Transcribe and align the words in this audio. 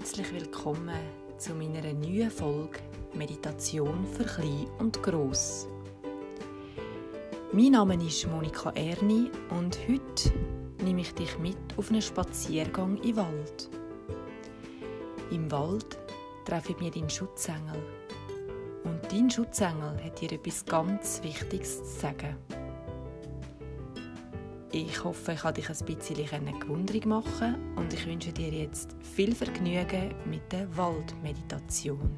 Herzlich 0.00 0.32
willkommen 0.32 0.98
zu 1.36 1.52
meiner 1.52 1.82
neuen 1.92 2.30
Folge 2.30 2.78
Meditation 3.12 4.06
für 4.06 4.24
Klein 4.24 4.66
und 4.78 5.02
Gross. 5.02 5.68
Mein 7.52 7.72
Name 7.72 8.02
ist 8.02 8.26
Monika 8.26 8.70
Erni 8.70 9.30
und 9.50 9.78
heute 9.86 10.32
nehme 10.82 11.02
ich 11.02 11.12
dich 11.12 11.38
mit 11.38 11.58
auf 11.76 11.90
einen 11.90 12.00
Spaziergang 12.00 12.96
im 13.02 13.14
Wald. 13.14 13.68
Im 15.30 15.52
Wald 15.52 15.98
treffe 16.46 16.72
ich 16.72 16.78
mir 16.78 16.90
deinen 16.90 17.10
Schutzengel. 17.10 17.82
Und 18.84 19.00
dein 19.12 19.30
Schutzengel 19.30 20.02
hat 20.02 20.18
dir 20.18 20.32
etwas 20.32 20.64
ganz 20.64 21.22
Wichtiges 21.22 21.76
zu 21.76 22.00
sagen. 22.00 22.38
Ich 24.72 25.02
hoffe, 25.02 25.32
ich 25.32 25.40
konnte 25.40 25.60
dich 25.60 25.68
ein 25.68 25.84
bisschen 25.84 26.60
gewundrig 26.60 27.04
machen 27.04 27.76
und 27.76 27.92
ich 27.92 28.06
wünsche 28.06 28.32
dir 28.32 28.50
jetzt 28.50 28.94
viel 29.02 29.34
Vergnügen 29.34 30.14
mit 30.30 30.52
der 30.52 30.76
Waldmeditation. 30.76 32.08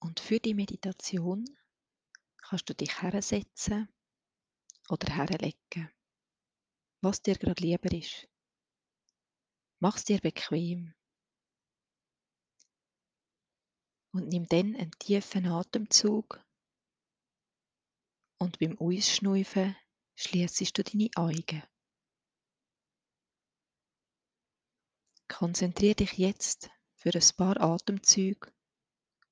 Und 0.00 0.20
für 0.20 0.38
die 0.38 0.52
Meditation 0.52 1.46
kannst 2.36 2.68
du 2.68 2.74
dich 2.74 3.00
hersetzen 3.00 3.88
oder 4.90 5.14
herlegen, 5.14 5.90
was 7.00 7.22
dir 7.22 7.36
gerade 7.36 7.62
lieber 7.62 7.90
ist. 7.92 8.28
Mach 9.80 9.96
es 9.96 10.04
dir 10.04 10.20
bequem 10.20 10.92
und 14.12 14.28
nimm 14.28 14.46
dann 14.46 14.76
einen 14.76 14.92
tiefen 14.92 15.46
Atemzug 15.46 16.40
und 18.38 18.58
beim 18.58 18.78
Ausschnaufen 18.78 19.76
schließest 20.16 20.76
du 20.76 20.84
deine 20.84 21.10
Augen. 21.16 21.62
Konzentriere 25.28 25.94
dich 25.94 26.18
jetzt 26.18 26.70
für 26.94 27.10
ein 27.14 27.36
paar 27.36 27.60
Atemzüge 27.60 28.52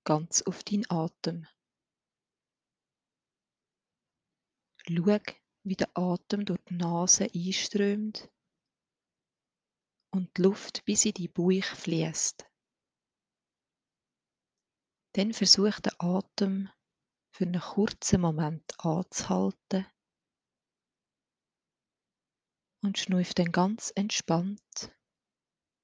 ganz 0.05 0.43
auf 0.43 0.65
deinen 0.65 0.91
Atem. 0.91 1.47
Schau, 4.87 5.19
wie 5.63 5.77
der 5.77 5.91
Atem 5.95 6.45
durch 6.47 6.61
die 6.69 6.75
Nase 6.75 7.29
einströmt 7.35 8.31
und 10.11 10.37
die 10.37 10.43
Luft 10.43 10.85
bis 10.85 11.05
in 11.05 11.13
die 11.13 11.29
Bauch 11.29 11.63
fließt. 11.63 12.50
Dann 15.13 15.33
versuch 15.33 15.81
den 15.81 15.93
Atem 15.99 16.71
für 17.35 17.45
einen 17.45 17.61
kurzen 17.61 18.21
Moment 18.21 18.79
anzuhalten 18.79 19.87
und 22.83 22.99
schnuff 22.99 23.35
dann 23.35 23.53
ganz 23.53 23.93
entspannt 23.95 24.93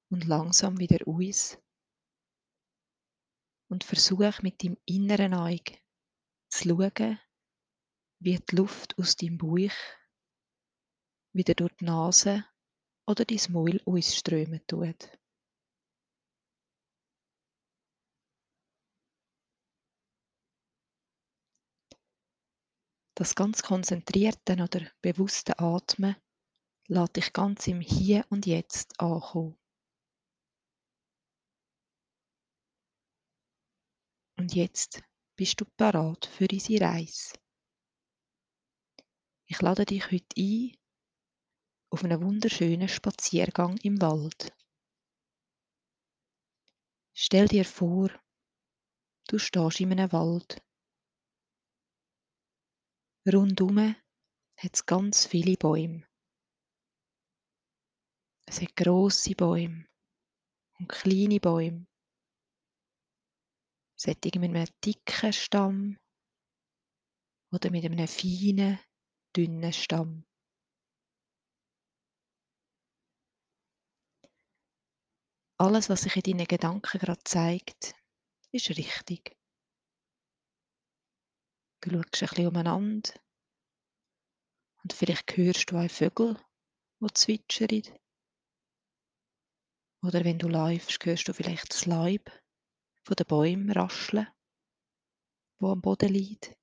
und 0.09 0.25
langsam 0.25 0.79
wieder 0.79 1.05
aus 1.07 1.57
und 3.69 3.83
versuch 3.83 4.41
mit 4.41 4.63
dem 4.63 4.77
inneren 4.85 5.33
Auge 5.33 5.77
zu 6.49 6.69
schauen, 6.69 7.19
wie 8.19 8.39
die 8.39 8.55
Luft 8.55 8.97
aus 8.97 9.15
deinem 9.17 9.37
Bauch 9.37 9.75
wieder 11.33 11.53
durch 11.53 11.73
die 11.75 11.85
Nase 11.85 12.45
oder 13.05 13.25
dein 13.25 13.39
Maul 13.49 13.81
ausströmen 13.85 14.65
tut. 14.67 15.16
Das 23.17 23.33
ganz 23.33 23.63
konzentrierte 23.63 24.53
oder 24.53 24.91
bewusste 25.01 25.57
Atmen 25.57 26.15
lässt 26.87 27.15
dich 27.15 27.33
ganz 27.33 27.65
im 27.65 27.81
Hier 27.81 28.23
und 28.29 28.45
Jetzt 28.45 28.99
ankommen. 28.99 29.57
Und 34.37 34.53
jetzt 34.53 35.01
bist 35.35 35.59
du 35.59 35.65
parat 35.65 36.27
für 36.27 36.45
unsere 36.51 36.85
Reise. 36.85 37.33
Ich 39.47 39.63
lade 39.63 39.85
dich 39.85 40.11
heute 40.11 40.35
ein 40.37 40.77
auf 41.89 42.03
einen 42.03 42.21
wunderschönen 42.21 42.87
Spaziergang 42.87 43.77
im 43.77 43.99
Wald. 43.99 44.55
Stell 47.15 47.47
dir 47.47 47.65
vor, 47.65 48.11
du 49.27 49.39
stehst 49.39 49.79
in 49.79 49.91
einem 49.93 50.11
Wald 50.11 50.61
Rundum 53.27 53.93
hat 54.57 54.73
es 54.73 54.85
ganz 54.85 55.25
viele 55.25 55.57
Bäume. 55.57 56.07
Es 58.47 58.61
hat 58.61 58.73
grosse 58.77 59.35
Bäume 59.35 59.85
und 60.79 60.87
kleine 60.87 61.41
Bäume. 61.41 61.85
Es 63.97 64.07
hat 64.07 64.23
mit 64.23 64.35
einem 64.35 64.65
dicken 64.85 65.33
Stamm 65.33 65.97
oder 67.51 67.69
mit 67.69 67.83
einem 67.83 68.07
feinen, 68.07 68.79
dünnen 69.35 69.73
Stamm. 69.73 70.23
Alles, 75.59 75.89
was 75.89 76.03
sich 76.03 76.15
in 76.15 76.37
deinen 76.37 76.47
Gedanken 76.47 76.99
gerade 76.99 77.23
zeigt, 77.25 77.95
ist 78.51 78.69
richtig. 78.69 79.36
Du 81.81 81.91
schaust 81.91 82.23
ein 82.23 82.27
bisschen 82.29 82.47
umeinander 82.47 83.11
und 84.83 84.93
vielleicht 84.93 85.37
hörst 85.37 85.71
du 85.71 85.77
auch 85.77 85.89
Vögel, 85.89 86.37
die 87.01 87.13
zwitschern. 87.13 87.83
Oder 90.01 90.23
wenn 90.23 90.39
du 90.39 90.47
läufst, 90.47 91.05
hörst 91.05 91.27
du 91.27 91.33
vielleicht 91.33 91.71
das 91.71 91.85
Laub 91.85 92.31
von 93.03 93.15
den 93.15 93.27
Bäumen 93.27 93.71
rascheln, 93.71 94.27
wo 95.59 95.71
am 95.71 95.81
Boden 95.81 96.09
liegt. 96.09 96.55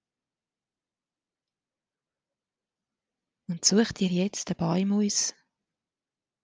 Und 3.47 3.65
such 3.65 3.93
dir 3.93 4.09
jetzt 4.09 4.49
den 4.49 4.57
Baum 4.57 4.93
aus, 4.93 5.35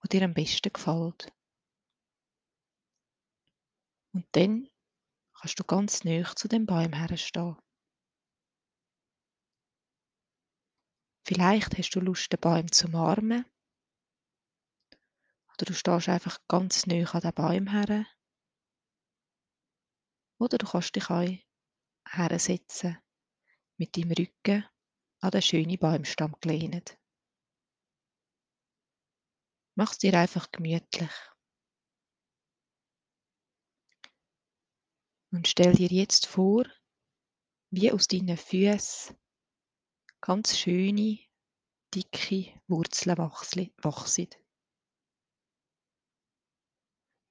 der 0.03 0.19
dir 0.19 0.25
am 0.25 0.33
besten 0.33 0.71
gefällt. 0.71 1.33
Und 4.13 4.27
dann 4.33 4.69
kannst 5.33 5.59
du 5.59 5.63
ganz 5.63 6.03
nah 6.03 6.35
zu 6.35 6.47
dem 6.47 6.65
Baum 6.65 6.93
herstehen. 6.93 7.57
Vielleicht 11.33 11.77
hast 11.77 11.91
du 11.91 12.01
Lust, 12.01 12.33
den 12.33 12.41
Baum 12.41 12.69
zu 12.73 12.87
umarmen. 12.87 13.45
Oder 15.53 15.65
du 15.65 15.73
stehst 15.73 16.09
einfach 16.09 16.45
ganz 16.49 16.85
nah 16.87 17.09
an 17.09 17.21
den 17.21 17.33
Baum 17.33 17.67
her. 17.69 18.05
Oder 20.39 20.57
du 20.57 20.65
kannst 20.67 20.93
dich 20.93 21.09
auch 21.09 21.29
hersetzen, 22.05 22.97
mit 23.77 23.95
deinem 23.95 24.11
Rücken 24.11 24.65
an 25.21 25.31
den 25.31 25.41
schönen 25.41 25.79
Baumstamm 25.79 26.35
gelehnt. 26.41 26.99
Mach 29.75 29.93
es 29.93 29.99
dir 29.99 30.19
einfach 30.19 30.51
gemütlich. 30.51 31.13
Und 35.31 35.47
stell 35.47 35.75
dir 35.75 35.87
jetzt 35.87 36.25
vor, 36.25 36.65
wie 37.69 37.89
aus 37.89 38.09
deinen 38.09 38.35
Füßen 38.35 39.15
ganz 40.21 40.57
schöne, 40.57 41.19
dicke 41.93 42.53
Wurzeln 42.67 43.17
wachsen. 43.17 44.29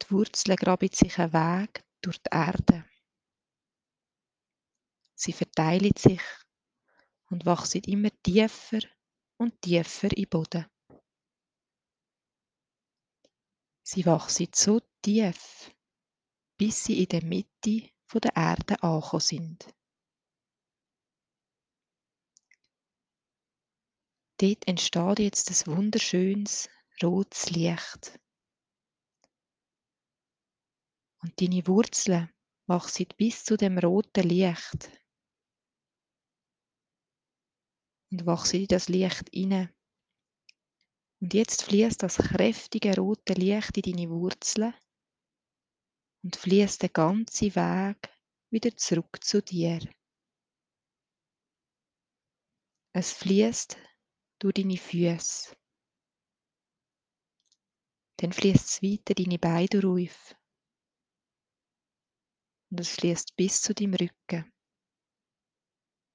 Die 0.03 0.11
Wurzeln 0.11 0.57
graben 0.57 0.91
sich 0.93 1.19
einen 1.19 1.33
Weg 1.33 1.85
durch 2.03 2.19
die 2.19 2.31
Erde. 2.33 2.85
Sie 5.15 5.33
verteilen 5.33 5.93
sich 5.97 6.23
und 7.31 7.47
wachsen 7.47 7.83
immer 7.85 8.11
tiefer 8.23 8.81
und 9.37 9.61
tiefer 9.63 10.09
den 10.09 10.29
Boden. 10.29 10.67
Sie 13.83 14.05
wachsen 14.07 14.49
so 14.55 14.81
tief, 15.03 15.71
bis 16.59 16.85
sie 16.85 17.03
in 17.03 17.09
der 17.09 17.25
Mitte 17.25 17.91
der 18.13 18.37
Erde 18.37 18.83
angekommen 18.83 19.21
sind. 19.21 19.75
Dort 24.41 24.67
entsteht 24.67 25.19
jetzt 25.19 25.51
ein 25.51 25.77
wunderschönes 25.77 26.71
rotes 27.03 27.51
Licht. 27.51 28.19
Und 31.23 31.39
deine 31.39 31.67
Wurzeln 31.67 32.33
wachsen 32.67 33.05
bis 33.19 33.45
zu 33.45 33.59
dem 33.59 33.77
roten 33.77 34.27
Licht. 34.27 34.89
Und 38.11 38.25
wachsen 38.25 38.61
in 38.61 38.67
das 38.69 38.89
Licht 38.89 39.29
inne. 39.29 39.75
Und 41.21 41.35
jetzt 41.35 41.65
fließt 41.65 42.03
das 42.03 42.17
kräftige 42.17 42.97
rote 42.97 43.35
Licht 43.35 43.77
in 43.77 43.95
deine 43.95 44.09
Wurzeln 44.09 44.73
und 46.23 46.37
fließt 46.37 46.83
den 46.83 46.93
ganzen 46.95 47.55
Weg 47.55 48.09
wieder 48.49 48.75
zurück 48.75 49.23
zu 49.23 49.43
dir. 49.43 49.81
Es 52.95 53.13
fließt 53.13 53.77
durch 54.41 54.55
deine 54.55 54.77
Füße. 54.77 55.55
Dann 58.17 58.33
fließt 58.33 58.69
es 58.69 58.83
weiter 58.83 59.15
deine 59.15 59.39
Beine 59.39 59.69
durch. 59.69 60.37
Und 62.71 62.81
es 62.81 62.89
fließt 62.91 63.37
bis 63.37 63.63
zu 63.63 63.75
deinem 63.75 63.95
Rücken. 63.95 64.53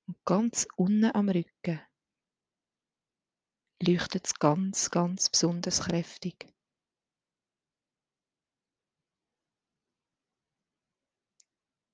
Und 0.08 0.24
ganz 0.26 0.68
unten 0.76 1.16
am 1.16 1.30
Rücken 1.30 1.82
leuchtet 3.82 4.26
es 4.26 4.34
ganz, 4.36 4.90
ganz 4.90 5.30
besonders 5.30 5.82
kräftig. 5.82 6.54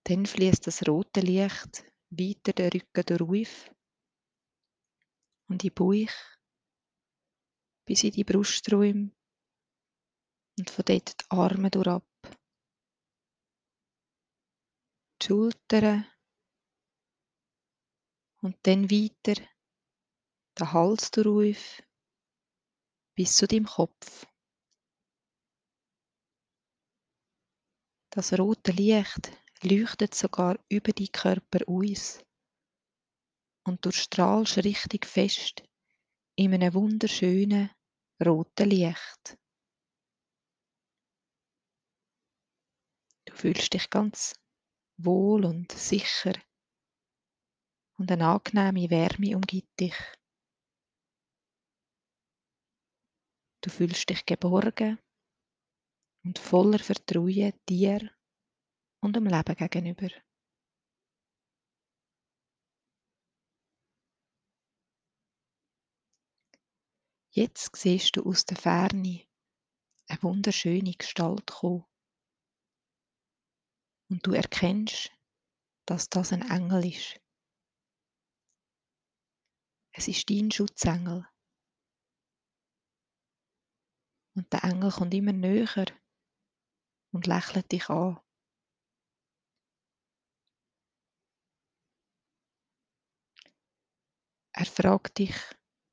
Dann 0.04 0.26
fließt 0.26 0.68
das 0.68 0.88
rote 0.88 1.22
Licht 1.22 1.86
weiter 2.10 2.54
den 2.54 2.70
Rücken 2.70 3.18
durch 3.18 3.72
und 5.52 5.64
die 5.64 5.70
Bauch 5.70 6.16
bis 7.86 8.04
in 8.06 8.12
die 8.12 8.24
Brusträume. 8.24 9.12
Und 10.58 10.70
von 10.70 10.86
dort 10.86 11.22
die 11.22 11.26
Arme 11.30 11.70
durchab. 11.70 12.08
Die 15.22 15.28
Schultern. 15.28 16.08
Und 18.42 18.58
dann 18.64 18.90
weiter. 18.90 19.42
Den 20.58 20.74
Hals 20.74 21.12
durch 21.12 21.84
bis 23.16 23.36
zu 23.36 23.46
deinem 23.46 23.66
Kopf. 23.66 24.26
Das 28.10 28.38
rote 28.38 28.72
Licht 28.72 29.32
leuchtet 29.64 30.16
sogar 30.16 30.58
über 30.70 30.92
die 30.92 31.10
Körper 31.10 31.60
aus 31.68 32.24
und 33.64 33.86
du 33.86 33.92
strahlst 33.92 34.58
richtig 34.58 35.06
fest 35.06 35.64
in 36.36 36.54
einem 36.54 36.74
wunderschönen 36.74 37.70
roten 38.24 38.70
Licht. 38.70 39.38
Du 43.26 43.34
fühlst 43.36 43.74
dich 43.74 43.90
ganz 43.90 44.34
wohl 44.98 45.46
und 45.46 45.72
sicher 45.72 46.34
und 47.98 48.12
eine 48.12 48.28
angenehme 48.28 48.90
Wärme 48.90 49.36
umgibt 49.36 49.80
dich. 49.80 49.96
Du 53.62 53.70
fühlst 53.70 54.10
dich 54.10 54.26
geborgen 54.26 54.98
und 56.24 56.40
voller 56.40 56.80
Vertrauen 56.80 57.54
dir 57.70 58.10
und 59.02 59.16
dem 59.16 59.28
Leben 59.28 59.56
gegenüber. 59.56 60.10
Jetzt 67.34 67.78
siehst 67.78 68.18
du 68.18 68.24
aus 68.26 68.46
der 68.46 68.58
Ferne 68.58 69.26
eine 70.08 70.22
wunderschöne 70.22 70.92
Gestalt 70.92 71.48
kommen. 71.48 71.86
Und 74.10 74.28
du 74.28 74.34
erkennst, 74.34 75.14
dass 75.86 76.10
das 76.10 76.34
ein 76.34 76.42
Engel 76.42 76.88
ist. 76.88 77.22
Es 79.94 80.10
ist 80.10 80.30
dein 80.30 80.52
Schutzengel. 80.52 81.26
Und 84.36 84.52
der 84.52 84.66
Engel 84.66 84.92
kommt 84.92 85.14
immer 85.14 85.32
näher 85.32 85.86
und 87.14 87.28
lächelt 87.28 87.72
dich 87.72 87.90
an. 87.90 88.20
Er 94.54 94.66
fragt 94.66 95.18
dich, 95.18 95.34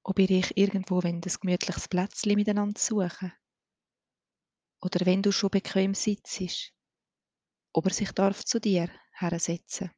ob 0.08 0.19
ihr 0.19 0.38
euch 0.38 0.52
irgendwo 0.56 1.00
ein 1.00 1.20
gemütliches 1.20 1.87
Plätzchen 1.87 2.34
miteinander 2.34 2.81
suchen 2.81 3.31
Oder 4.81 5.05
wenn 5.05 5.22
du 5.22 5.32
schon 5.32 5.50
bequem 5.50 5.94
sitzt, 5.94 6.72
ob 7.75 7.84
er 7.84 7.93
sich 7.93 8.12
darf 8.12 8.43
zu 8.43 8.58
dir 8.58 8.90
hersetzen 9.12 9.90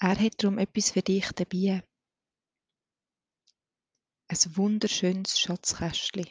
Er 0.00 0.18
hat 0.18 0.42
darum 0.42 0.56
etwas 0.56 0.92
für 0.92 1.02
dich 1.02 1.30
dabei. 1.32 1.82
Ein 4.28 4.56
wunderschönes 4.56 5.38
Schatzkästchen. 5.38 6.30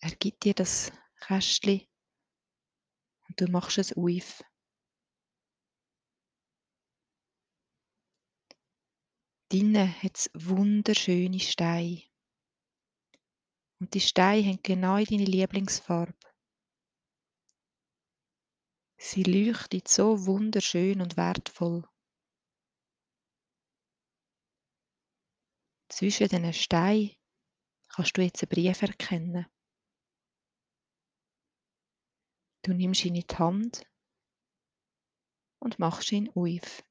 Er 0.00 0.10
gibt 0.16 0.44
dir 0.44 0.54
das 0.54 0.90
Kästchen 1.20 1.86
und 3.28 3.40
du 3.40 3.46
machst 3.46 3.78
es 3.78 3.96
auf. 3.96 4.42
Drinnen 9.50 10.02
hat 10.02 10.16
es 10.16 10.30
wunderschöne 10.34 11.40
Steine. 11.40 12.02
Und 13.80 13.94
die 13.94 14.00
Steine 14.00 14.46
haben 14.46 14.62
genau 14.62 15.02
deine 15.02 15.24
Lieblingsfarbe. 15.24 16.12
Sie 18.98 19.22
leuchtet 19.22 19.88
so 19.88 20.26
wunderschön 20.26 21.00
und 21.00 21.16
wertvoll. 21.16 21.88
Zwischen 25.88 26.28
diesen 26.28 26.52
Steinen 26.52 27.16
kannst 27.88 28.18
du 28.18 28.22
jetzt 28.22 28.42
einen 28.42 28.50
Brief 28.50 28.82
erkennen. 28.82 29.46
Du 32.62 32.74
nimmst 32.74 33.04
ihn 33.06 33.14
in 33.14 33.24
die 33.26 33.36
Hand 33.36 33.86
und 35.58 35.78
machst 35.78 36.12
ihn 36.12 36.28
auf. 36.34 36.82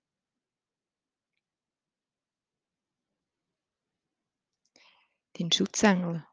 Dein 5.37 5.51
Schutzengel 5.51 6.25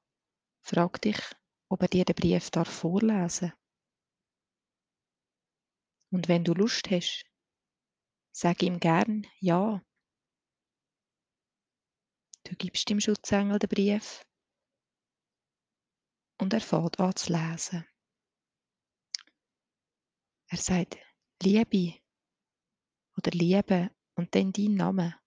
fragt 0.62 1.05
dich, 1.05 1.21
ob 1.69 1.83
er 1.83 1.89
dir 1.89 2.06
den 2.06 2.15
Brief 2.15 2.51
darf 2.51 2.69
vorlesen 2.69 3.53
Und 6.11 6.29
wenn 6.29 6.45
du 6.45 6.55
Lust 6.55 6.91
hast, 6.91 7.25
sag 8.33 8.62
ihm 8.62 8.81
gern 8.81 9.27
Ja. 9.41 9.85
Du 12.45 12.55
gibst 12.56 12.89
dem 12.89 13.01
Schutzengel 13.01 13.59
den 13.59 13.69
Brief 13.69 14.25
und 16.39 16.55
er 16.55 16.61
fährt 16.61 16.99
an 16.99 17.17
zu 17.17 17.32
lesen. 17.32 17.84
Er 20.49 20.58
sagt 20.58 20.96
Liebe 21.43 22.01
oder 23.19 23.32
Liebe 23.32 23.91
und 24.15 24.34
dann 24.34 24.53
dein 24.53 24.75
Name. 24.75 25.23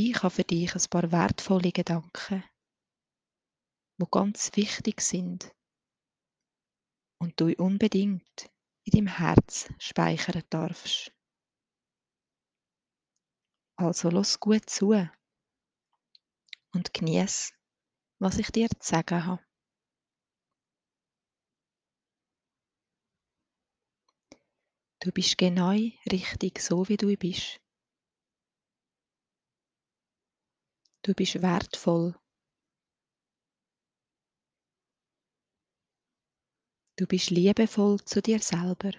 Ich 0.00 0.22
habe 0.22 0.30
für 0.30 0.44
dich 0.44 0.76
ein 0.76 0.90
paar 0.90 1.10
wertvolle 1.10 1.72
Gedanken, 1.72 2.44
die 4.00 4.06
ganz 4.08 4.54
wichtig 4.54 5.00
sind 5.00 5.52
und 7.20 7.40
du 7.40 7.52
unbedingt 7.54 8.48
in 8.84 8.92
deinem 8.92 9.06
Herz 9.08 9.68
speichern 9.80 10.44
darfst. 10.50 11.12
Also 13.74 14.10
los 14.10 14.38
gut 14.38 14.70
zu 14.70 14.92
und 16.72 16.94
genieß, 16.94 17.52
was 18.20 18.38
ich 18.38 18.52
dir 18.52 18.68
zu 18.68 18.76
sagen 18.80 19.24
habe. 19.24 19.44
Du 25.00 25.10
bist 25.10 25.36
genau 25.36 25.70
richtig 25.70 26.60
so, 26.60 26.88
wie 26.88 26.96
du 26.96 27.16
bist. 27.16 27.60
Du 31.08 31.14
bist 31.14 31.40
wertvoll. 31.40 32.14
Du 36.98 37.06
bist 37.06 37.30
liebevoll 37.30 38.04
zu 38.04 38.20
dir 38.20 38.40
selber. 38.40 38.92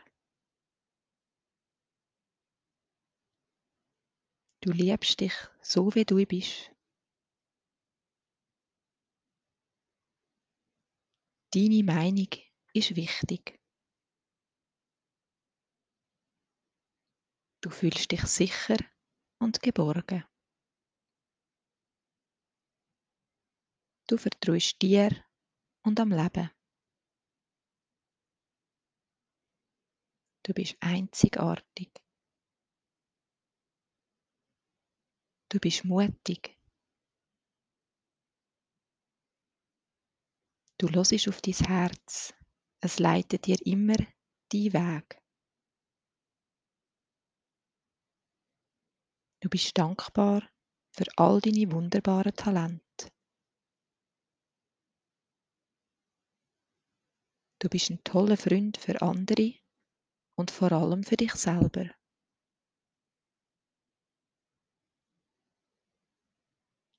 Du 4.61 4.71
liebst 4.71 5.19
dich 5.19 5.35
so, 5.61 5.93
wie 5.93 6.03
du 6.03 6.15
bist. 6.25 6.71
Deine 11.53 11.83
Meinung 11.83 12.33
ist 12.73 12.95
wichtig. 12.95 13.61
Du 17.61 17.69
fühlst 17.69 18.11
dich 18.11 18.23
sicher 18.23 18.77
und 19.37 19.61
geborgen. 19.61 20.28
Du 24.09 24.17
vertraust 24.17 24.81
dir 24.81 25.11
und 25.83 25.99
am 25.99 26.09
Leben. 26.09 26.49
Du 30.41 30.51
bist 30.51 30.77
einzigartig. 30.79 31.91
Du 35.49 35.59
bist 35.59 35.85
mutig. 35.85 36.57
Du 40.79 40.89
hörst 40.89 41.27
auf 41.27 41.41
dein 41.41 41.53
Herz. 41.53 42.33
Es 42.81 42.97
leitet 42.97 43.45
dir 43.45 43.63
immer 43.63 43.97
dein 44.51 44.73
Weg. 44.73 45.21
Du 49.41 49.49
bist 49.49 49.77
dankbar 49.77 50.49
für 50.93 51.05
all 51.17 51.39
deine 51.41 51.71
wunderbaren 51.71 52.33
Talente. 52.33 52.88
Du 57.61 57.67
bist 57.67 57.89
ein 57.89 58.01
toller 58.05 58.37
Freund 58.37 58.77
für 58.77 59.01
andere 59.01 59.53
und 60.37 60.49
vor 60.49 60.71
allem 60.71 61.03
für 61.03 61.17
dich 61.17 61.33
selber. 61.33 61.93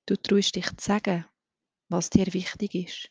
Du 0.06 0.16
traust 0.16 0.56
dich 0.56 0.66
zu 0.76 0.84
sagen, 0.84 1.24
was 1.88 2.10
dir 2.10 2.26
wichtig 2.34 2.74
ist. 2.74 3.10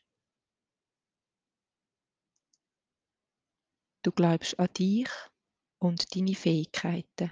Du 4.04 4.12
glaubst 4.12 4.60
an 4.60 4.72
dich 4.78 5.10
und 5.80 6.16
deine 6.16 6.36
Fähigkeiten. 6.36 7.32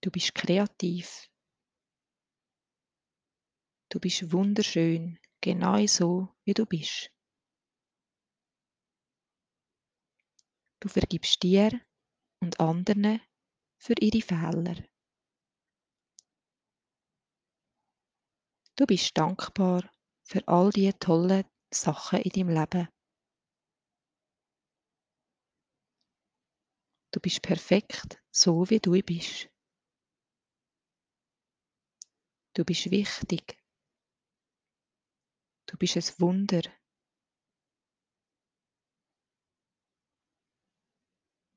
Du 0.00 0.10
bist 0.10 0.34
kreativ. 0.34 1.30
Du 3.90 4.00
bist 4.00 4.32
wunderschön, 4.32 5.18
genau 5.40 5.86
so, 5.86 6.28
wie 6.44 6.54
du 6.54 6.66
bist. 6.66 7.10
Du 10.80 10.88
vergibst 10.88 11.42
dir 11.42 11.80
und 12.40 12.60
anderen 12.60 13.20
für 13.78 13.94
ihre 14.00 14.22
Fehler. 14.22 14.76
Du 18.76 18.86
bist 18.86 19.18
dankbar 19.18 19.82
für 20.22 20.46
all 20.46 20.70
die 20.70 20.92
tollen 20.92 21.44
Sachen 21.72 22.20
in 22.20 22.30
deinem 22.30 22.50
Leben. 22.50 22.88
Du 27.10 27.20
bist 27.20 27.42
perfekt, 27.42 28.22
so 28.30 28.70
wie 28.70 28.78
du 28.78 28.92
bist. 29.02 29.48
Du 32.54 32.64
bist 32.64 32.90
wichtig. 32.92 33.57
Du 35.68 35.76
bist 35.76 35.96
ein 35.96 36.20
Wunder. 36.20 36.62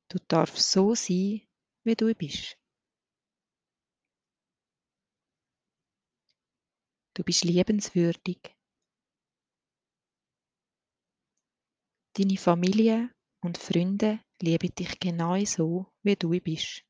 Du 0.10 0.18
darfst 0.28 0.70
so 0.70 0.94
sein, 0.94 1.48
wie 1.86 1.96
du 1.96 2.14
bist. 2.14 2.58
Du 7.14 7.24
bist 7.24 7.46
liebenswürdig. 7.46 8.54
Deine 12.18 12.38
Familie 12.38 13.10
und 13.42 13.58
Freunde 13.58 14.20
lieben 14.42 14.76
dich 14.76 15.00
genau 15.00 15.42
so, 15.46 15.90
wie 16.04 16.18
du 16.18 16.32
bist. 16.42 16.84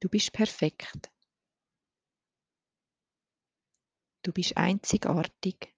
Du 0.00 0.10
bist 0.10 0.34
perfekt. 0.34 1.10
Du 4.26 4.32
bist 4.32 4.56
einzigartig 4.56 5.72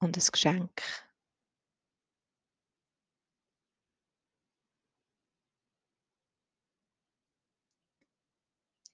und 0.00 0.18
ein 0.18 0.30
Geschenk. 0.30 0.82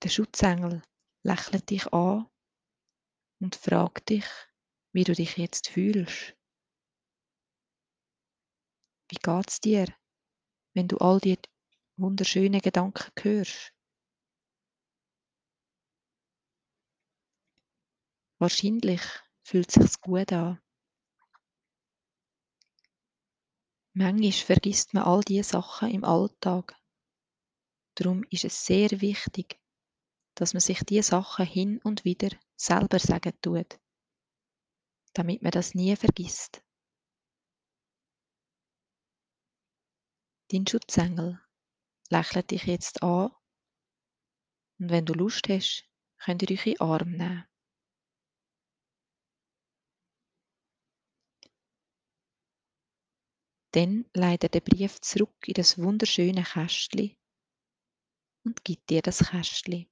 Der 0.04 0.08
Schutzengel 0.08 0.84
lächelt 1.24 1.68
dich 1.68 1.92
an 1.92 2.30
und 3.40 3.56
fragt 3.56 4.10
dich, 4.10 4.26
wie 4.92 5.02
du 5.02 5.12
dich 5.12 5.36
jetzt 5.36 5.70
fühlst. 5.70 6.36
Wie 9.08 9.18
geht's 9.20 9.60
dir, 9.60 9.86
wenn 10.74 10.86
du 10.86 10.96
all 10.98 11.18
die 11.18 11.40
wunderschönen 11.96 12.60
Gedanken 12.60 13.10
hörst? 13.20 13.74
Wahrscheinlich 18.40 19.02
fühlt 19.42 19.68
es 19.68 19.74
sich 19.74 20.00
gut 20.00 20.32
an. 20.32 20.58
Manchmal 23.92 24.32
vergisst 24.32 24.94
man 24.94 25.02
all 25.02 25.20
diese 25.20 25.50
Sachen 25.50 25.90
im 25.90 26.04
Alltag. 26.04 26.74
Darum 27.96 28.24
ist 28.30 28.46
es 28.46 28.64
sehr 28.64 29.02
wichtig, 29.02 29.60
dass 30.36 30.54
man 30.54 30.62
sich 30.62 30.82
diese 30.84 31.10
Sachen 31.10 31.44
hin 31.44 31.80
und 31.82 32.06
wieder 32.06 32.30
selber 32.56 32.98
sagen 32.98 33.34
tut, 33.42 33.78
damit 35.12 35.42
man 35.42 35.50
das 35.52 35.74
nie 35.74 35.94
vergisst. 35.94 36.64
Dein 40.48 40.66
Schutzengel 40.66 41.38
lächelt 42.08 42.50
dich 42.52 42.64
jetzt 42.64 43.02
an 43.02 43.32
und 44.78 44.88
wenn 44.88 45.04
du 45.04 45.12
Lust 45.12 45.46
hast, 45.50 45.84
könnt 46.16 46.40
ihr 46.42 46.50
euch 46.52 46.66
in 46.66 46.72
den 46.72 46.80
Arm 46.80 47.10
nehmen. 47.10 47.49
Dann 53.72 54.04
leitet 54.14 54.54
er 54.54 54.60
den 54.60 54.64
Brief 54.64 55.00
zurück 55.00 55.46
in 55.46 55.54
das 55.54 55.78
wunderschöne 55.78 56.42
Kästchen 56.42 57.16
und 58.44 58.64
gibt 58.64 58.90
dir 58.90 59.02
das 59.02 59.30
Kästchen. 59.30 59.88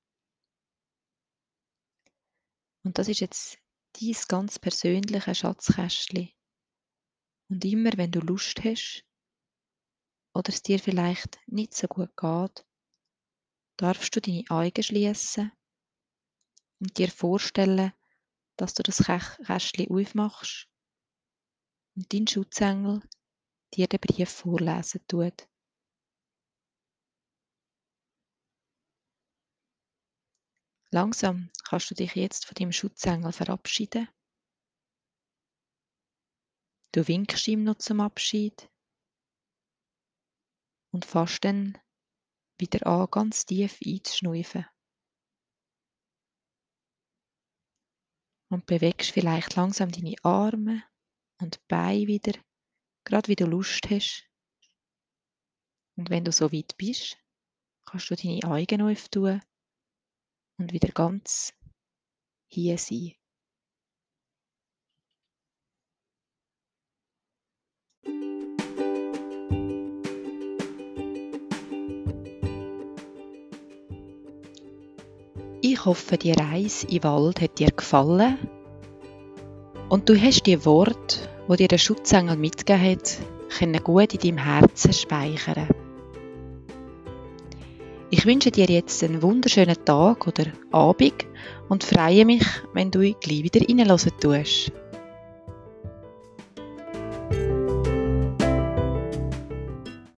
Und 2.85 2.99
das 2.99 3.09
ist 3.09 3.21
jetzt 3.21 3.59
dein 4.01 4.17
ganz 4.29 4.59
persönliche 4.59 5.35
Schatzkästchen. 5.35 6.31
Und 7.51 7.65
immer 7.65 7.93
wenn 7.97 8.11
du 8.11 8.21
Lust 8.21 8.63
hast 8.65 9.05
oder 10.35 10.53
es 10.53 10.63
dir 10.63 10.79
vielleicht 10.79 11.39
nicht 11.47 11.75
so 11.75 11.87
gut 11.87 12.17
geht, 12.17 12.67
darfst 13.77 14.15
du 14.15 14.21
deine 14.21 14.45
Augen 14.51 14.83
schließen 14.83 15.53
und 16.81 16.99
dir 16.99 17.11
vorstellen, 17.11 17.93
dass 18.57 18.75
du 18.75 18.83
das 18.83 19.05
Kästchen 19.05 19.89
aufmachst 19.91 20.69
und 21.95 22.13
dein 22.13 22.27
Schutzengel 22.27 23.03
dir 23.75 23.87
den 23.87 24.01
Brief 24.01 24.31
vorlesen 24.31 25.07
tut. 25.09 25.49
Langsam 30.91 31.51
kannst 31.65 31.91
du 31.91 31.95
dich 31.95 32.15
jetzt 32.15 32.47
von 32.47 32.55
deinem 32.55 32.73
Schutzengel 32.73 33.33
verabschieden. 33.33 34.09
Du 36.93 37.07
winkst 37.07 37.47
ihm 37.47 37.65
noch 37.65 37.77
zum 37.77 38.01
Abschied 38.01 38.71
und 40.91 41.05
fährst 41.05 41.45
dann 41.45 41.79
wieder 42.59 42.87
an, 42.87 43.11
ganz 43.11 43.45
tief 43.45 43.79
einzuschnaufen. 43.85 44.67
Und 48.51 48.65
bewegst 48.65 49.11
vielleicht 49.11 49.57
langsam 49.57 49.93
deine 49.93 50.17
Arme 50.23 50.83
und 51.39 51.61
Beine 51.69 52.07
wieder, 52.07 52.33
gerade 53.09 53.29
wie 53.29 53.37
du 53.37 53.47
Lust 53.47 53.89
hast. 53.91 54.25
Und 55.97 56.11
wenn 56.11 56.25
du 56.25 56.31
so 56.31 56.53
weit 56.53 56.77
bist, 56.77 57.17
kannst 57.87 58.11
du 58.11 58.15
deine 58.15 58.45
Augen 58.45 58.83
öffnen 58.83 59.43
und 60.59 60.73
wieder 60.73 60.89
ganz 60.89 61.55
hier 62.47 62.77
sein. 62.77 63.15
Ich 75.61 75.85
hoffe, 75.85 76.19
die 76.19 76.33
Reise 76.33 76.87
den 76.87 77.03
Wald 77.03 77.41
hat 77.41 77.59
dir 77.59 77.71
gefallen 77.71 78.39
und 79.89 80.09
du 80.09 80.21
hast 80.21 80.43
die 80.47 80.65
Worte, 80.65 81.28
wo 81.49 81.57
dir 81.57 81.67
der 81.67 81.79
Schutzengel 81.79 82.37
mitgegeben 82.37 82.93
hat, 82.93 83.19
können 83.59 83.83
gut 83.83 84.13
in 84.13 84.21
deinem 84.21 84.45
Herzen 84.45 84.93
speichern. 84.93 85.67
Ich 88.11 88.25
wünsche 88.27 88.51
dir 88.51 88.67
jetzt 88.67 89.03
einen 89.03 89.23
wunderschönen 89.23 89.85
Tag 89.85 90.27
oder 90.27 90.45
Abend 90.71 91.27
und 91.69 91.85
freue 91.85 92.25
mich, 92.25 92.45
wenn 92.75 92.91
du 92.91 93.01
gleich 93.01 93.43
wieder 93.43 93.61
reinhören 93.61 94.13
tust. 94.21 94.73